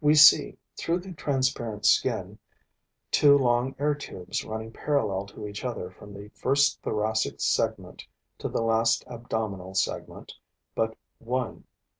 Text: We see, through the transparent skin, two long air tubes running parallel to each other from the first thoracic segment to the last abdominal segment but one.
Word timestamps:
We 0.00 0.16
see, 0.16 0.58
through 0.76 0.98
the 1.02 1.12
transparent 1.12 1.86
skin, 1.86 2.40
two 3.12 3.38
long 3.38 3.76
air 3.78 3.94
tubes 3.94 4.44
running 4.44 4.72
parallel 4.72 5.26
to 5.26 5.46
each 5.46 5.64
other 5.64 5.88
from 5.88 6.12
the 6.12 6.30
first 6.30 6.82
thoracic 6.82 7.40
segment 7.40 8.04
to 8.38 8.48
the 8.48 8.60
last 8.60 9.04
abdominal 9.06 9.74
segment 9.74 10.34
but 10.74 10.96
one. 11.20 11.62